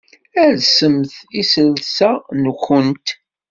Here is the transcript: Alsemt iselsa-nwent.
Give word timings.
Alsemt 0.43 1.13
iselsa-nwent. 1.41 3.07